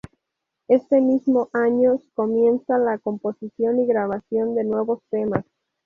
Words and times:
Este 0.67 0.99
mismo 0.99 1.49
años 1.53 2.01
comienza 2.15 2.79
la 2.79 2.97
composición 2.97 3.81
y 3.81 3.85
grabación 3.85 4.55
de 4.55 4.63
nuevos 4.63 4.99
temas. 5.11 5.45